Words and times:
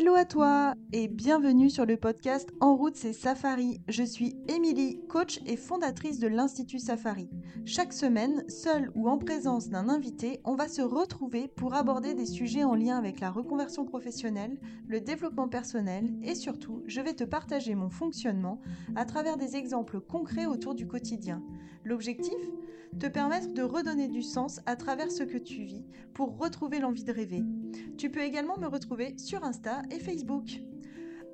Hello 0.00 0.14
à 0.14 0.24
toi 0.24 0.74
et 0.92 1.08
bienvenue 1.08 1.70
sur 1.70 1.84
le 1.84 1.96
podcast 1.96 2.50
En 2.60 2.76
route 2.76 2.94
c'est 2.94 3.12
Safari. 3.12 3.80
Je 3.88 4.04
suis 4.04 4.36
Émilie, 4.46 5.00
coach 5.08 5.40
et 5.44 5.56
fondatrice 5.56 6.20
de 6.20 6.28
l'Institut 6.28 6.78
Safari. 6.78 7.28
Chaque 7.64 7.92
semaine, 7.92 8.44
seule 8.48 8.92
ou 8.94 9.08
en 9.08 9.18
présence 9.18 9.70
d'un 9.70 9.88
invité, 9.88 10.40
on 10.44 10.54
va 10.54 10.68
se 10.68 10.82
retrouver 10.82 11.48
pour 11.48 11.74
aborder 11.74 12.14
des 12.14 12.26
sujets 12.26 12.62
en 12.62 12.76
lien 12.76 12.96
avec 12.96 13.18
la 13.18 13.32
reconversion 13.32 13.84
professionnelle, 13.84 14.60
le 14.86 15.00
développement 15.00 15.48
personnel 15.48 16.14
et 16.22 16.36
surtout, 16.36 16.84
je 16.86 17.00
vais 17.00 17.14
te 17.14 17.24
partager 17.24 17.74
mon 17.74 17.90
fonctionnement 17.90 18.60
à 18.94 19.04
travers 19.04 19.36
des 19.36 19.56
exemples 19.56 19.98
concrets 20.00 20.46
autour 20.46 20.76
du 20.76 20.86
quotidien. 20.86 21.42
L'objectif? 21.82 22.38
Te 22.98 23.06
permettre 23.06 23.52
de 23.52 23.62
redonner 23.62 24.08
du 24.08 24.22
sens 24.22 24.60
à 24.66 24.74
travers 24.74 25.12
ce 25.12 25.22
que 25.22 25.38
tu 25.38 25.62
vis 25.62 25.84
pour 26.14 26.38
retrouver 26.38 26.78
l'envie 26.80 27.04
de 27.04 27.12
rêver. 27.12 27.44
Tu 27.96 28.10
peux 28.10 28.22
également 28.22 28.58
me 28.58 28.66
retrouver 28.66 29.14
sur 29.18 29.44
Insta 29.44 29.82
et 29.90 29.98
Facebook. 29.98 30.60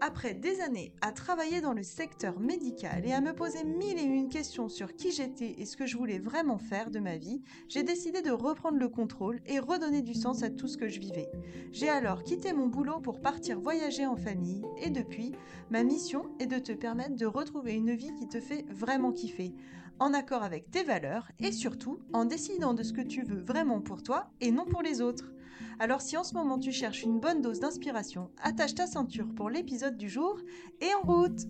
Après 0.00 0.34
des 0.34 0.60
années 0.60 0.92
à 1.00 1.12
travailler 1.12 1.60
dans 1.60 1.72
le 1.72 1.82
secteur 1.82 2.38
médical 2.38 3.06
et 3.06 3.12
à 3.12 3.20
me 3.20 3.32
poser 3.32 3.64
mille 3.64 3.98
et 3.98 4.02
une 4.02 4.28
questions 4.28 4.68
sur 4.68 4.94
qui 4.94 5.12
j'étais 5.12 5.54
et 5.58 5.64
ce 5.64 5.76
que 5.76 5.86
je 5.86 5.96
voulais 5.96 6.18
vraiment 6.18 6.58
faire 6.58 6.90
de 6.90 6.98
ma 6.98 7.16
vie, 7.16 7.40
j'ai 7.68 7.84
décidé 7.84 8.20
de 8.20 8.30
reprendre 8.30 8.78
le 8.78 8.88
contrôle 8.88 9.40
et 9.46 9.58
redonner 9.58 10.02
du 10.02 10.14
sens 10.14 10.42
à 10.42 10.50
tout 10.50 10.68
ce 10.68 10.76
que 10.76 10.88
je 10.88 11.00
vivais. 11.00 11.30
J'ai 11.72 11.88
alors 11.88 12.22
quitté 12.22 12.52
mon 12.52 12.66
boulot 12.66 13.00
pour 13.00 13.20
partir 13.20 13.60
voyager 13.60 14.04
en 14.04 14.16
famille 14.16 14.62
et 14.78 14.90
depuis, 14.90 15.32
ma 15.70 15.84
mission 15.84 16.26
est 16.38 16.46
de 16.46 16.58
te 16.58 16.72
permettre 16.72 17.16
de 17.16 17.26
retrouver 17.26 17.74
une 17.74 17.94
vie 17.94 18.14
qui 18.14 18.28
te 18.28 18.40
fait 18.40 18.66
vraiment 18.70 19.12
kiffer, 19.12 19.54
en 20.00 20.12
accord 20.12 20.42
avec 20.42 20.70
tes 20.70 20.82
valeurs 20.82 21.30
et 21.38 21.52
surtout 21.52 22.00
en 22.12 22.24
décidant 22.24 22.74
de 22.74 22.82
ce 22.82 22.92
que 22.92 23.00
tu 23.00 23.22
veux 23.22 23.40
vraiment 23.40 23.80
pour 23.80 24.02
toi 24.02 24.30
et 24.40 24.50
non 24.50 24.66
pour 24.66 24.82
les 24.82 25.00
autres. 25.00 25.33
Alors 25.78 26.00
si 26.00 26.16
en 26.16 26.24
ce 26.24 26.34
moment 26.34 26.58
tu 26.58 26.72
cherches 26.72 27.02
une 27.02 27.20
bonne 27.20 27.42
dose 27.42 27.60
d'inspiration, 27.60 28.30
attache 28.42 28.74
ta 28.74 28.86
ceinture 28.86 29.28
pour 29.34 29.50
l'épisode 29.50 29.96
du 29.96 30.08
jour 30.08 30.38
et 30.80 30.88
en 31.02 31.06
route 31.06 31.46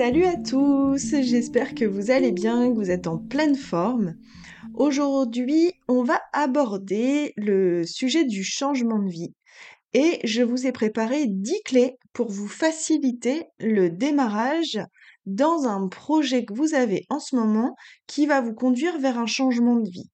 Salut 0.00 0.24
à 0.24 0.36
tous, 0.36 1.14
j'espère 1.20 1.74
que 1.74 1.84
vous 1.84 2.10
allez 2.10 2.32
bien, 2.32 2.70
que 2.70 2.74
vous 2.74 2.90
êtes 2.90 3.06
en 3.06 3.18
pleine 3.18 3.54
forme. 3.54 4.14
Aujourd'hui, 4.80 5.74
on 5.88 6.02
va 6.02 6.22
aborder 6.32 7.34
le 7.36 7.84
sujet 7.84 8.24
du 8.24 8.42
changement 8.42 8.98
de 8.98 9.10
vie 9.10 9.34
et 9.92 10.20
je 10.24 10.40
vous 10.42 10.66
ai 10.66 10.72
préparé 10.72 11.26
10 11.26 11.60
clés 11.66 11.98
pour 12.14 12.30
vous 12.30 12.48
faciliter 12.48 13.44
le 13.58 13.90
démarrage 13.90 14.80
dans 15.26 15.66
un 15.66 15.86
projet 15.88 16.46
que 16.46 16.54
vous 16.54 16.72
avez 16.72 17.04
en 17.10 17.20
ce 17.20 17.36
moment 17.36 17.76
qui 18.06 18.24
va 18.24 18.40
vous 18.40 18.54
conduire 18.54 18.98
vers 18.98 19.18
un 19.18 19.26
changement 19.26 19.76
de 19.76 19.90
vie. 19.90 20.08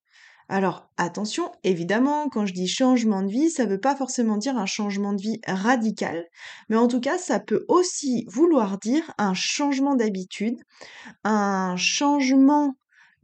Alors 0.49 0.91
attention, 0.97 1.53
évidemment, 1.63 2.29
quand 2.29 2.45
je 2.45 2.53
dis 2.53 2.67
changement 2.67 3.23
de 3.23 3.31
vie, 3.31 3.51
ça 3.51 3.67
ne 3.67 3.71
veut 3.71 3.81
pas 3.81 3.95
forcément 3.95 4.37
dire 4.37 4.57
un 4.57 4.67
changement 4.67 5.13
de 5.13 5.23
vie 5.23 5.41
radical, 5.47 6.25
mais 6.69 6.77
en 6.77 6.89
tout 6.89 7.01
cas, 7.01 7.19
ça 7.19 7.39
peut 7.39 7.65
aussi 7.69 8.27
vouloir 8.27 8.79
dire 8.79 9.15
un 9.17 9.33
changement 9.33 9.95
d'habitude, 9.95 10.59
un 11.23 11.77
changement 11.77 12.75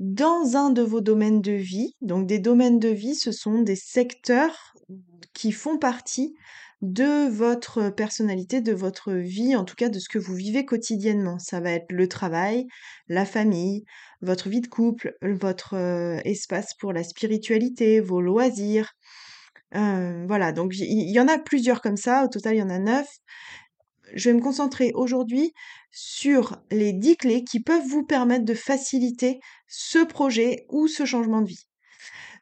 dans 0.02 0.56
un 0.56 0.70
de 0.70 0.82
vos 0.82 1.00
domaines 1.00 1.40
de 1.40 1.52
vie. 1.52 1.94
Donc 2.00 2.26
des 2.26 2.40
domaines 2.40 2.80
de 2.80 2.88
vie, 2.88 3.14
ce 3.14 3.30
sont 3.30 3.62
des 3.62 3.76
secteurs 3.76 4.74
qui 5.32 5.52
font 5.52 5.78
partie 5.78 6.34
de 6.82 7.28
votre 7.28 7.90
personnalité, 7.90 8.60
de 8.60 8.72
votre 8.72 9.12
vie, 9.12 9.54
en 9.54 9.64
tout 9.64 9.76
cas 9.76 9.88
de 9.88 10.00
ce 10.00 10.08
que 10.08 10.18
vous 10.18 10.34
vivez 10.34 10.64
quotidiennement. 10.64 11.38
Ça 11.38 11.60
va 11.60 11.70
être 11.70 11.92
le 11.92 12.08
travail, 12.08 12.66
la 13.06 13.24
famille, 13.24 13.84
votre 14.20 14.48
vie 14.48 14.60
de 14.60 14.66
couple, 14.66 15.14
votre 15.22 15.74
euh, 15.74 16.18
espace 16.24 16.74
pour 16.74 16.92
la 16.92 17.04
spiritualité, 17.04 18.00
vos 18.00 18.20
loisirs. 18.20 18.94
Euh, 19.76 20.24
voilà, 20.26 20.50
donc 20.50 20.72
il 20.76 21.10
y, 21.10 21.20
en 21.20 21.28
a 21.28 21.38
plusieurs 21.38 21.80
comme 21.80 21.96
ça, 21.96 22.24
au 22.24 22.28
total 22.28 22.56
il 22.56 22.58
y 22.58 22.62
en 22.62 22.68
a 22.68 22.80
neuf. 22.80 23.08
Je 24.14 24.30
vais 24.30 24.36
me 24.36 24.42
concentrer 24.42 24.92
aujourd'hui 24.94 25.52
sur 25.90 26.58
les 26.70 26.92
dix 26.92 27.16
clés 27.16 27.44
qui 27.44 27.60
peuvent 27.60 27.86
vous 27.86 28.04
permettre 28.04 28.44
de 28.44 28.54
faciliter 28.54 29.40
ce 29.68 30.04
projet 30.04 30.66
ou 30.68 30.88
ce 30.88 31.04
changement 31.04 31.40
de 31.40 31.48
vie. 31.48 31.66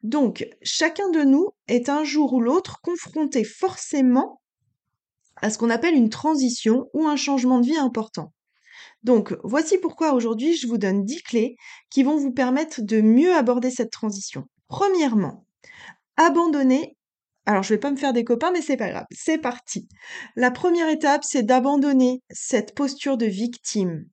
Donc, 0.02 0.48
chacun 0.62 1.10
de 1.10 1.22
nous 1.22 1.50
est 1.68 1.88
un 1.88 2.04
jour 2.04 2.32
ou 2.32 2.40
l'autre 2.40 2.80
confronté 2.82 3.44
forcément 3.44 4.40
à 5.36 5.50
ce 5.50 5.58
qu'on 5.58 5.70
appelle 5.70 5.94
une 5.94 6.10
transition 6.10 6.88
ou 6.92 7.06
un 7.06 7.16
changement 7.16 7.60
de 7.60 7.66
vie 7.66 7.76
important. 7.76 8.32
Donc, 9.02 9.36
voici 9.44 9.78
pourquoi 9.78 10.12
aujourd'hui 10.12 10.56
je 10.56 10.66
vous 10.66 10.78
donne 10.78 11.04
10 11.04 11.22
clés 11.22 11.56
qui 11.90 12.02
vont 12.02 12.16
vous 12.16 12.32
permettre 12.32 12.82
de 12.82 13.00
mieux 13.00 13.34
aborder 13.34 13.70
cette 13.70 13.90
transition. 13.90 14.46
Premièrement, 14.68 15.46
abandonner. 16.16 16.96
Alors, 17.46 17.62
je 17.62 17.74
vais 17.74 17.80
pas 17.80 17.90
me 17.90 17.96
faire 17.96 18.12
des 18.12 18.24
copains, 18.24 18.52
mais 18.52 18.62
c'est 18.62 18.76
pas 18.76 18.90
grave. 18.90 19.06
C'est 19.10 19.38
parti. 19.38 19.88
La 20.36 20.50
première 20.50 20.88
étape, 20.88 21.24
c'est 21.24 21.42
d'abandonner 21.42 22.22
cette 22.30 22.74
posture 22.74 23.16
de 23.16 23.26
victime. 23.26 24.04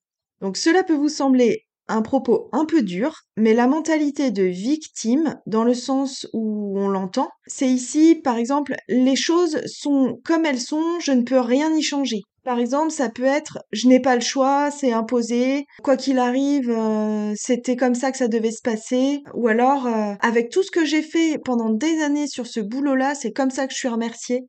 Donc, 0.41 0.57
cela 0.57 0.83
peut 0.83 0.95
vous 0.95 1.09
sembler 1.09 1.67
un 1.87 2.01
propos 2.01 2.49
un 2.51 2.65
peu 2.65 2.81
dur, 2.81 3.15
mais 3.37 3.53
la 3.53 3.67
mentalité 3.67 4.31
de 4.31 4.43
victime, 4.43 5.39
dans 5.45 5.63
le 5.63 5.73
sens 5.73 6.27
où 6.33 6.77
on 6.77 6.89
l'entend, 6.89 7.29
c'est 7.45 7.69
ici, 7.69 8.15
par 8.15 8.37
exemple, 8.37 8.75
les 8.87 9.15
choses 9.15 9.61
sont 9.65 10.19
comme 10.25 10.45
elles 10.45 10.59
sont, 10.59 10.99
je 10.99 11.11
ne 11.11 11.23
peux 11.23 11.39
rien 11.39 11.73
y 11.73 11.81
changer. 11.81 12.21
Par 12.47 12.59
exemple, 12.59 12.91
ça 12.91 13.09
peut 13.09 13.25
être 13.25 13.59
je 13.73 13.89
n'ai 13.89 13.99
pas 13.99 14.15
le 14.15 14.21
choix, 14.21 14.71
c'est 14.71 14.93
imposé, 14.93 15.65
quoi 15.83 15.97
qu'il 15.97 16.17
arrive, 16.17 16.69
euh, 16.69 17.33
c'était 17.35 17.75
comme 17.75 17.93
ça 17.93 18.09
que 18.09 18.17
ça 18.17 18.29
devait 18.29 18.53
se 18.53 18.61
passer. 18.61 19.19
Ou 19.33 19.49
alors, 19.49 19.85
euh, 19.85 20.13
avec 20.21 20.49
tout 20.49 20.63
ce 20.63 20.71
que 20.71 20.85
j'ai 20.85 21.01
fait 21.01 21.41
pendant 21.43 21.71
des 21.71 22.01
années 22.01 22.25
sur 22.25 22.47
ce 22.47 22.61
boulot-là, 22.61 23.15
c'est 23.15 23.33
comme 23.33 23.49
ça 23.49 23.67
que 23.67 23.73
je 23.73 23.79
suis 23.79 23.89
remerciée. 23.89 24.47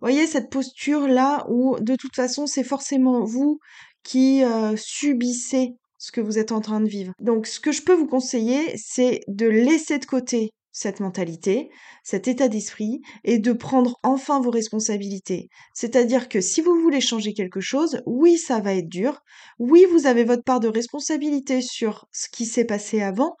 Voyez 0.00 0.26
cette 0.26 0.50
posture-là 0.50 1.46
où 1.48 1.76
de 1.78 1.94
toute 1.94 2.16
façon, 2.16 2.48
c'est 2.48 2.64
forcément 2.64 3.22
vous 3.22 3.60
qui 4.02 4.42
euh, 4.42 4.74
subissez 4.74 5.76
ce 5.98 6.10
que 6.10 6.20
vous 6.20 6.40
êtes 6.40 6.50
en 6.50 6.60
train 6.60 6.80
de 6.80 6.88
vivre. 6.88 7.12
Donc 7.20 7.46
ce 7.46 7.60
que 7.60 7.70
je 7.70 7.82
peux 7.82 7.94
vous 7.94 8.08
conseiller, 8.08 8.76
c'est 8.76 9.20
de 9.28 9.46
laisser 9.46 10.00
de 10.00 10.04
côté 10.04 10.50
cette 10.76 11.00
mentalité, 11.00 11.70
cet 12.04 12.28
état 12.28 12.48
d'esprit, 12.48 13.00
et 13.24 13.38
de 13.38 13.54
prendre 13.54 13.98
enfin 14.02 14.40
vos 14.40 14.50
responsabilités. 14.50 15.48
C'est-à-dire 15.72 16.28
que 16.28 16.42
si 16.42 16.60
vous 16.60 16.78
voulez 16.82 17.00
changer 17.00 17.32
quelque 17.32 17.60
chose, 17.60 18.02
oui, 18.04 18.36
ça 18.36 18.60
va 18.60 18.74
être 18.74 18.90
dur, 18.90 19.22
oui, 19.58 19.86
vous 19.90 20.06
avez 20.06 20.22
votre 20.22 20.44
part 20.44 20.60
de 20.60 20.68
responsabilité 20.68 21.62
sur 21.62 22.06
ce 22.12 22.28
qui 22.28 22.44
s'est 22.44 22.66
passé 22.66 23.00
avant, 23.00 23.36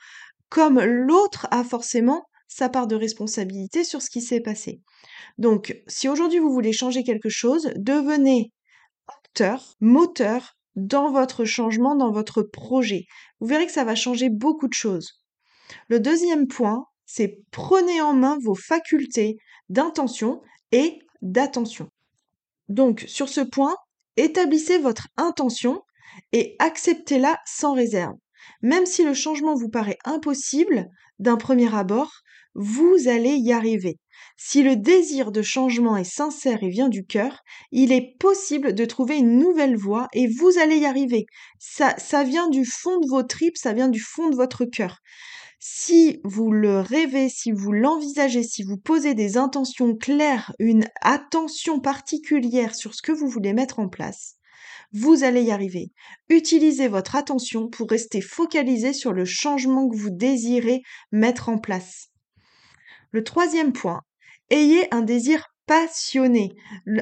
comme 0.48 0.80
l'autre 0.80 1.46
a 1.50 1.62
forcément 1.62 2.24
sa 2.48 2.70
part 2.70 2.86
de 2.86 2.96
responsabilité 2.96 3.84
sur 3.84 4.00
ce 4.00 4.08
qui 4.08 4.22
s'est 4.22 4.40
passé. 4.40 4.80
Donc, 5.36 5.76
si 5.88 6.08
aujourd'hui 6.08 6.38
vous 6.38 6.54
voulez 6.54 6.72
changer 6.72 7.04
quelque 7.04 7.28
chose, 7.28 7.70
devenez 7.76 8.50
acteur, 9.08 9.74
moteur 9.80 10.56
dans 10.74 11.10
votre 11.10 11.44
changement, 11.44 11.96
dans 11.96 12.12
votre 12.12 12.40
projet. 12.40 13.04
Vous 13.40 13.46
verrez 13.46 13.66
que 13.66 13.72
ça 13.72 13.84
va 13.84 13.94
changer 13.94 14.30
beaucoup 14.30 14.68
de 14.68 14.74
choses. 14.74 15.22
Le 15.88 16.00
deuxième 16.00 16.46
point, 16.46 16.86
c'est 17.06 17.38
prenez 17.50 18.00
en 18.00 18.12
main 18.12 18.38
vos 18.42 18.54
facultés 18.54 19.36
d'intention 19.68 20.42
et 20.72 20.98
d'attention. 21.22 21.88
Donc, 22.68 23.04
sur 23.06 23.28
ce 23.28 23.40
point, 23.40 23.76
établissez 24.16 24.78
votre 24.78 25.08
intention 25.16 25.82
et 26.32 26.56
acceptez-la 26.58 27.38
sans 27.46 27.74
réserve. 27.74 28.14
Même 28.62 28.86
si 28.86 29.04
le 29.04 29.14
changement 29.14 29.54
vous 29.54 29.68
paraît 29.68 29.98
impossible 30.04 30.88
d'un 31.18 31.36
premier 31.36 31.74
abord, 31.74 32.10
vous 32.54 32.96
allez 33.06 33.36
y 33.36 33.52
arriver. 33.52 33.98
Si 34.38 34.62
le 34.62 34.76
désir 34.76 35.30
de 35.30 35.42
changement 35.42 35.96
est 35.96 36.04
sincère 36.04 36.62
et 36.62 36.68
vient 36.68 36.88
du 36.88 37.04
cœur, 37.04 37.42
il 37.70 37.92
est 37.92 38.16
possible 38.18 38.74
de 38.74 38.84
trouver 38.84 39.16
une 39.16 39.38
nouvelle 39.38 39.76
voie 39.76 40.08
et 40.14 40.26
vous 40.26 40.58
allez 40.58 40.76
y 40.78 40.86
arriver. 40.86 41.26
Ça, 41.58 42.24
vient 42.24 42.48
du 42.48 42.64
fond 42.64 42.98
de 42.98 43.08
vos 43.08 43.22
tripes, 43.22 43.58
ça 43.58 43.72
vient 43.72 43.88
du 43.88 44.00
fond 44.00 44.30
de 44.30 44.36
votre 44.36 44.64
cœur. 44.64 44.98
Si 45.58 46.20
vous 46.22 46.52
le 46.52 46.80
rêvez, 46.80 47.28
si 47.28 47.50
vous 47.50 47.72
l'envisagez, 47.72 48.42
si 48.42 48.62
vous 48.62 48.76
posez 48.76 49.14
des 49.14 49.36
intentions 49.36 49.96
claires, 49.96 50.54
une 50.58 50.86
attention 51.00 51.80
particulière 51.80 52.74
sur 52.74 52.94
ce 52.94 53.02
que 53.02 53.12
vous 53.12 53.28
voulez 53.28 53.52
mettre 53.52 53.78
en 53.78 53.88
place, 53.88 54.36
vous 54.92 55.24
allez 55.24 55.42
y 55.42 55.50
arriver. 55.50 55.92
Utilisez 56.28 56.88
votre 56.88 57.16
attention 57.16 57.68
pour 57.68 57.90
rester 57.90 58.20
focalisé 58.20 58.92
sur 58.92 59.12
le 59.12 59.24
changement 59.24 59.88
que 59.88 59.96
vous 59.96 60.10
désirez 60.10 60.82
mettre 61.10 61.48
en 61.48 61.58
place. 61.58 62.08
Le 63.10 63.24
troisième 63.24 63.72
point, 63.72 64.02
ayez 64.50 64.92
un 64.94 65.02
désir 65.02 65.48
passionné, 65.66 66.52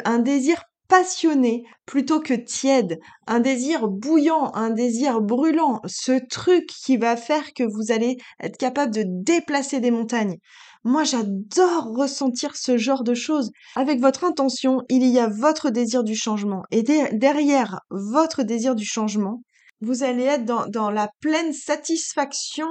un 0.04 0.18
désir 0.18 0.64
passionné 0.88 1.64
plutôt 1.86 2.20
que 2.20 2.34
tiède, 2.34 2.98
un 3.26 3.40
désir 3.40 3.88
bouillant, 3.88 4.52
un 4.54 4.70
désir 4.70 5.20
brûlant, 5.20 5.80
ce 5.86 6.12
truc 6.28 6.66
qui 6.66 6.96
va 6.96 7.16
faire 7.16 7.52
que 7.54 7.64
vous 7.64 7.92
allez 7.92 8.16
être 8.40 8.56
capable 8.56 8.94
de 8.94 9.04
déplacer 9.06 9.80
des 9.80 9.90
montagnes. 9.90 10.38
Moi, 10.84 11.04
j'adore 11.04 11.94
ressentir 11.96 12.56
ce 12.56 12.76
genre 12.76 13.04
de 13.04 13.14
choses. 13.14 13.50
Avec 13.74 14.00
votre 14.00 14.24
intention, 14.24 14.82
il 14.90 15.06
y 15.06 15.18
a 15.18 15.28
votre 15.28 15.70
désir 15.70 16.04
du 16.04 16.14
changement. 16.14 16.62
Et 16.70 16.82
derrière 16.82 17.80
votre 17.90 18.42
désir 18.42 18.74
du 18.74 18.84
changement, 18.84 19.42
vous 19.80 20.02
allez 20.02 20.24
être 20.24 20.44
dans, 20.44 20.90
la 20.90 21.10
pleine 21.20 21.52
satisfaction 21.52 22.66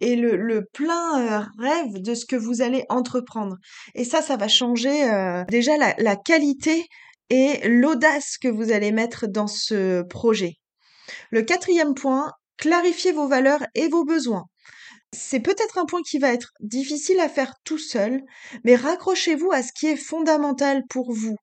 et 0.00 0.16
le, 0.16 0.66
plein 0.72 1.20
euh, 1.20 1.44
rêve 1.58 2.02
de 2.02 2.14
ce 2.14 2.26
que 2.26 2.36
vous 2.36 2.62
allez 2.62 2.84
entreprendre. 2.88 3.56
Et 3.94 4.04
ça, 4.04 4.22
ça 4.22 4.36
va 4.36 4.48
changer 4.48 5.10
euh, 5.10 5.44
déjà 5.50 5.72
la 5.76 6.16
qualité 6.16 6.86
et 7.30 7.68
l'audace 7.68 8.38
que 8.38 8.48
vous 8.48 8.72
allez 8.72 8.92
mettre 8.92 9.26
dans 9.26 9.46
ce 9.46 10.02
projet. 10.02 10.54
Le 11.30 11.42
quatrième 11.42 11.94
point, 11.94 12.32
clarifiez 12.56 13.12
vos 13.12 13.28
valeurs 13.28 13.64
et 13.74 13.88
vos 13.88 14.04
besoins. 14.04 14.44
C'est 15.14 15.40
peut-être 15.40 15.78
un 15.78 15.86
point 15.86 16.02
qui 16.02 16.18
va 16.18 16.32
être 16.32 16.52
difficile 16.60 17.20
à 17.20 17.28
faire 17.28 17.54
tout 17.64 17.78
seul, 17.78 18.22
mais 18.64 18.76
raccrochez-vous 18.76 19.50
à 19.52 19.62
ce 19.62 19.72
qui 19.72 19.86
est 19.86 19.96
fondamental 19.96 20.82
pour 20.90 21.12
vous, 21.12 21.36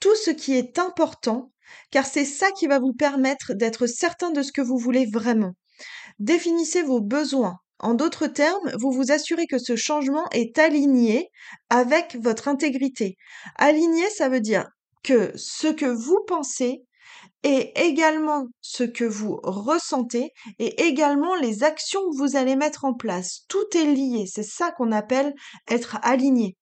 tout 0.00 0.16
ce 0.16 0.30
qui 0.30 0.54
est 0.54 0.78
important, 0.78 1.52
car 1.90 2.04
c'est 2.04 2.24
ça 2.24 2.50
qui 2.50 2.66
va 2.66 2.80
vous 2.80 2.92
permettre 2.92 3.54
d'être 3.54 3.86
certain 3.86 4.30
de 4.30 4.42
ce 4.42 4.50
que 4.50 4.60
vous 4.60 4.78
voulez 4.78 5.06
vraiment. 5.06 5.52
Définissez 6.18 6.82
vos 6.82 7.00
besoins. 7.00 7.58
En 7.78 7.94
d'autres 7.94 8.26
termes, 8.26 8.72
vous 8.80 8.92
vous 8.92 9.10
assurez 9.10 9.46
que 9.46 9.58
ce 9.58 9.76
changement 9.76 10.28
est 10.30 10.58
aligné 10.58 11.30
avec 11.70 12.16
votre 12.20 12.48
intégrité. 12.48 13.16
Aligné, 13.56 14.08
ça 14.10 14.28
veut 14.28 14.40
dire 14.40 14.68
que 15.02 15.32
ce 15.36 15.68
que 15.68 15.86
vous 15.86 16.20
pensez 16.26 16.82
est 17.42 17.72
également 17.76 18.46
ce 18.60 18.84
que 18.84 19.04
vous 19.04 19.40
ressentez 19.42 20.30
et 20.58 20.84
également 20.84 21.34
les 21.34 21.64
actions 21.64 22.00
que 22.10 22.16
vous 22.16 22.36
allez 22.36 22.56
mettre 22.56 22.84
en 22.84 22.94
place. 22.94 23.40
Tout 23.48 23.66
est 23.74 23.84
lié, 23.84 24.26
c'est 24.26 24.42
ça 24.42 24.70
qu'on 24.72 24.92
appelle 24.92 25.34
être 25.68 25.98
aligné. 26.02 26.56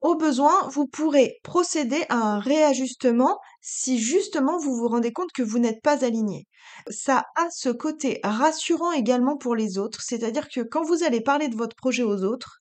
Au 0.00 0.16
besoin, 0.16 0.68
vous 0.68 0.86
pourrez 0.86 1.38
procéder 1.42 2.04
à 2.10 2.16
un 2.16 2.38
réajustement 2.38 3.38
si 3.62 3.98
justement 3.98 4.58
vous 4.58 4.76
vous 4.76 4.88
rendez 4.88 5.12
compte 5.12 5.32
que 5.32 5.42
vous 5.42 5.58
n'êtes 5.58 5.80
pas 5.82 6.04
aligné. 6.04 6.46
Ça 6.90 7.24
a 7.36 7.48
ce 7.50 7.70
côté 7.70 8.20
rassurant 8.22 8.92
également 8.92 9.38
pour 9.38 9.54
les 9.56 9.78
autres, 9.78 10.02
c'est-à-dire 10.02 10.48
que 10.50 10.60
quand 10.60 10.82
vous 10.82 11.04
allez 11.04 11.22
parler 11.22 11.48
de 11.48 11.56
votre 11.56 11.74
projet 11.74 12.02
aux 12.02 12.22
autres, 12.22 12.58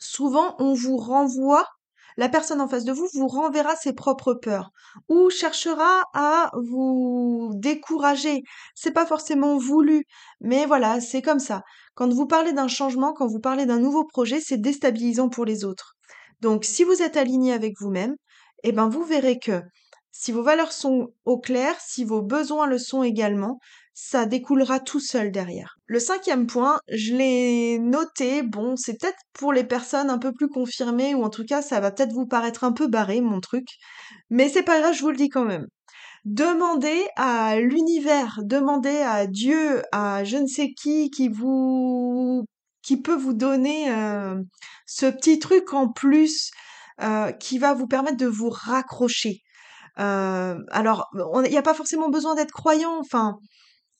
souvent 0.00 0.54
on 0.60 0.74
vous 0.74 0.96
renvoie 0.96 1.66
la 2.16 2.28
personne 2.28 2.60
en 2.60 2.68
face 2.68 2.84
de 2.84 2.92
vous 2.92 3.08
vous 3.14 3.28
renverra 3.28 3.76
ses 3.76 3.92
propres 3.92 4.34
peurs 4.34 4.70
ou 5.08 5.30
cherchera 5.30 6.04
à 6.14 6.50
vous 6.54 7.50
décourager. 7.54 8.42
C'est 8.74 8.92
pas 8.92 9.06
forcément 9.06 9.58
voulu, 9.58 10.04
mais 10.40 10.66
voilà, 10.66 11.00
c'est 11.00 11.22
comme 11.22 11.38
ça. 11.38 11.62
Quand 11.94 12.12
vous 12.12 12.26
parlez 12.26 12.52
d'un 12.52 12.68
changement, 12.68 13.12
quand 13.12 13.26
vous 13.26 13.40
parlez 13.40 13.66
d'un 13.66 13.80
nouveau 13.80 14.04
projet, 14.04 14.40
c'est 14.40 14.60
déstabilisant 14.60 15.28
pour 15.28 15.44
les 15.44 15.64
autres. 15.64 15.96
Donc, 16.40 16.64
si 16.64 16.84
vous 16.84 17.02
êtes 17.02 17.16
aligné 17.16 17.52
avec 17.52 17.74
vous-même, 17.80 18.16
eh 18.62 18.72
ben, 18.72 18.88
vous 18.88 19.04
verrez 19.04 19.38
que 19.38 19.62
si 20.12 20.32
vos 20.32 20.42
valeurs 20.42 20.72
sont 20.72 21.08
au 21.24 21.38
clair, 21.38 21.74
si 21.80 22.04
vos 22.04 22.22
besoins 22.22 22.66
le 22.66 22.78
sont 22.78 23.02
également, 23.02 23.58
ça 23.98 24.26
découlera 24.26 24.78
tout 24.78 25.00
seul 25.00 25.32
derrière. 25.32 25.78
Le 25.86 25.98
cinquième 26.00 26.46
point, 26.46 26.78
je 26.92 27.14
l'ai 27.14 27.78
noté, 27.78 28.42
bon, 28.42 28.76
c'est 28.76 29.00
peut-être 29.00 29.18
pour 29.32 29.54
les 29.54 29.64
personnes 29.64 30.10
un 30.10 30.18
peu 30.18 30.32
plus 30.34 30.48
confirmées, 30.48 31.14
ou 31.14 31.24
en 31.24 31.30
tout 31.30 31.46
cas, 31.46 31.62
ça 31.62 31.80
va 31.80 31.90
peut-être 31.90 32.12
vous 32.12 32.26
paraître 32.26 32.62
un 32.64 32.72
peu 32.72 32.88
barré, 32.88 33.22
mon 33.22 33.40
truc, 33.40 33.66
mais 34.28 34.50
c'est 34.50 34.62
pas 34.62 34.80
grave, 34.80 34.92
je 34.92 35.00
vous 35.00 35.10
le 35.10 35.16
dis 35.16 35.30
quand 35.30 35.46
même. 35.46 35.66
Demandez 36.26 37.06
à 37.16 37.58
l'univers, 37.58 38.40
demandez 38.44 38.98
à 38.98 39.26
Dieu, 39.26 39.82
à 39.92 40.24
je 40.24 40.36
ne 40.36 40.46
sais 40.46 40.72
qui, 40.74 41.08
qui 41.10 41.30
vous, 41.30 42.44
qui 42.82 43.00
peut 43.00 43.16
vous 43.16 43.32
donner 43.32 43.90
euh, 43.90 44.34
ce 44.84 45.06
petit 45.06 45.38
truc 45.38 45.72
en 45.72 45.90
plus, 45.90 46.50
euh, 47.02 47.32
qui 47.32 47.58
va 47.58 47.72
vous 47.72 47.86
permettre 47.86 48.18
de 48.18 48.26
vous 48.26 48.50
raccrocher. 48.50 49.40
Euh, 49.98 50.58
alors, 50.70 51.08
il 51.46 51.50
n'y 51.50 51.56
a 51.56 51.62
pas 51.62 51.72
forcément 51.72 52.10
besoin 52.10 52.34
d'être 52.34 52.52
croyant, 52.52 52.98
enfin, 53.00 53.38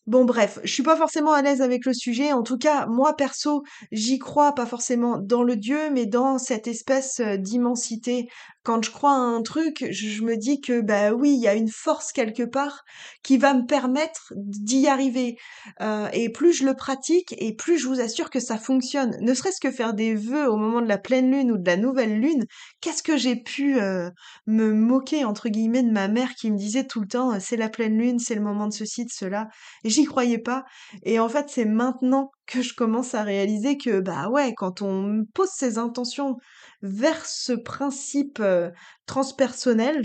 Bon 0.06 0.25
bref, 0.25 0.61
je 0.62 0.73
suis 0.73 0.85
pas 0.85 0.94
forcément 0.94 1.32
à 1.32 1.43
l'aise 1.43 1.62
avec 1.62 1.85
le 1.85 1.93
sujet. 1.93 2.32
En 2.32 2.44
tout 2.44 2.58
cas, 2.58 2.87
moi 2.87 3.17
perso, 3.17 3.64
j'y 3.91 4.20
crois 4.20 4.55
pas 4.55 4.64
forcément 4.64 5.19
dans 5.19 5.43
le 5.43 5.56
Dieu, 5.56 5.91
mais 5.93 6.06
dans 6.06 6.38
cette 6.38 6.69
espèce 6.69 7.19
euh, 7.19 7.37
d'immensité. 7.37 8.29
Quand 8.62 8.85
je 8.85 8.91
crois 8.91 9.12
à 9.12 9.19
un 9.19 9.43
truc, 9.43 9.85
je 9.91 10.23
me 10.23 10.37
dis 10.37 10.61
que 10.61 10.81
bah 10.81 11.12
oui, 11.12 11.32
il 11.35 11.41
y 11.41 11.49
a 11.49 11.55
une 11.55 11.70
force 11.70 12.12
quelque 12.12 12.43
part 12.44 12.85
qui 13.23 13.37
va 13.37 13.55
me 13.55 13.64
permettre 13.64 14.32
d'y 14.37 14.88
arriver. 14.88 15.37
Euh, 15.81 16.08
et 16.12 16.31
plus 16.31 16.53
je 16.53 16.64
le 16.67 16.75
pratique, 16.75 17.35
et 17.38 17.55
plus 17.55 17.79
je 17.79 17.87
vous 17.88 18.00
assure 18.00 18.31
que 18.31 18.41
ça 18.41 18.58
fonctionne. 18.58 19.17
Ne 19.20 19.35
serait-ce 19.35 19.61
que 19.61 19.70
faire 19.73 19.94
des 19.94 20.14
vœux 20.14 20.49
au 20.50 20.56
moment 20.56 20.81
de 20.81 20.88
la 20.88 20.99
pleine 20.99 21.31
lune 21.31 21.53
ou 21.53 21.58
de 21.58 21.67
la 21.67 21.76
nouvelle 21.76 22.20
lune, 22.20 22.44
qu'est-ce 22.81 23.03
que 23.05 23.17
j'ai 23.17 23.37
pu 23.37 23.81
euh, 23.81 24.11
me 24.47 24.73
moquer 24.73 25.25
entre 25.25 25.49
guillemets 25.49 25.85
de 25.85 25.93
ma 25.93 26.08
mère 26.08 26.35
qui 26.35 26.50
me 26.50 26.56
disait 26.56 26.87
tout 26.87 27.00
le 27.00 27.08
temps 27.08 27.38
c'est 27.41 27.56
la 27.56 27.69
pleine 27.69 27.97
lune, 27.99 28.19
c'est 28.19 28.35
le 28.35 28.41
moment 28.41 28.67
de 28.69 28.73
ceci, 28.73 29.05
de 29.05 29.11
cela 29.12 29.49
j'y 29.96 30.04
croyais 30.04 30.38
pas. 30.38 30.64
Et 31.02 31.19
en 31.19 31.28
fait, 31.28 31.46
c'est 31.48 31.64
maintenant 31.64 32.31
que 32.46 32.62
je 32.62 32.75
commence 32.75 33.14
à 33.14 33.22
réaliser 33.22 33.76
que, 33.76 34.00
bah 34.00 34.28
ouais, 34.28 34.54
quand 34.54 34.82
on 34.82 35.25
pose 35.34 35.50
ses 35.50 35.78
intentions 35.78 36.37
vers 36.82 37.25
ce 37.26 37.52
principe 37.52 38.38
euh, 38.40 38.70
transpersonnel, 39.06 40.02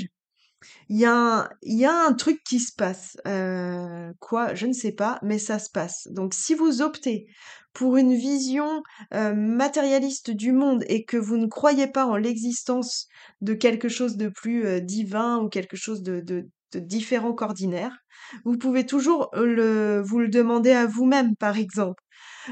il 0.89 0.99
y, 0.99 1.05
a 1.05 1.49
un, 1.63 2.13
truc 2.13 2.43
qui 2.43 2.59
se 2.59 2.71
passe. 2.75 3.17
Euh, 3.27 4.11
quoi 4.19 4.53
Je 4.53 4.67
ne 4.67 4.73
sais 4.73 4.91
pas, 4.91 5.17
mais 5.23 5.39
ça 5.39 5.57
se 5.57 5.71
passe. 5.71 6.07
Donc 6.11 6.35
si 6.35 6.53
vous 6.53 6.83
optez 6.83 7.25
pour 7.73 7.97
une 7.97 8.13
vision 8.13 8.83
euh, 9.13 9.33
matérialiste 9.33 10.29
du 10.29 10.51
monde 10.51 10.83
et 10.87 11.03
que 11.03 11.17
vous 11.17 11.37
ne 11.37 11.47
croyez 11.47 11.87
pas 11.87 12.05
en 12.05 12.15
l'existence 12.15 13.07
de 13.41 13.55
quelque 13.55 13.89
chose 13.89 14.17
de 14.17 14.29
plus 14.29 14.81
divin 14.81 15.39
ou 15.39 15.49
quelque 15.49 15.77
chose 15.77 16.03
de 16.03 16.47
différent 16.77 17.33
qu'ordinaire, 17.33 17.97
vous 18.45 18.57
pouvez 18.57 18.85
toujours 18.85 19.29
le, 19.33 20.01
vous 20.01 20.19
le 20.19 20.29
demander 20.29 20.71
à 20.71 20.85
vous-même, 20.85 21.35
par 21.35 21.57
exemple. 21.57 22.03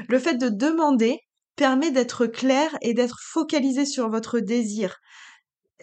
Le 0.08 0.18
fait 0.18 0.34
de 0.34 0.48
demander 0.48 1.18
permet 1.56 1.90
d'être 1.90 2.26
clair 2.26 2.76
et 2.80 2.94
d'être 2.94 3.18
focalisé 3.22 3.84
sur 3.84 4.08
votre 4.08 4.40
désir. 4.40 4.96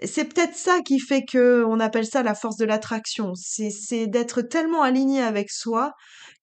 C'est 0.04 0.26
peut-être 0.26 0.56
ça 0.56 0.82
qui 0.82 1.00
fait 1.00 1.24
que 1.26 1.64
on 1.68 1.80
appelle 1.80 2.06
ça 2.06 2.22
la 2.22 2.36
force 2.36 2.58
de 2.58 2.66
l'attraction. 2.66 3.34
C'est 3.36 4.08
d'être 4.08 4.42
tellement 4.44 4.84
aligné 4.84 5.22
avec 5.22 5.50
soi 5.50 5.94